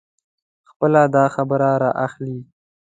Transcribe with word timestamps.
خپله 0.69 1.01
داخبره 1.15 1.71
را 1.83 1.91
اخلي. 2.05 2.37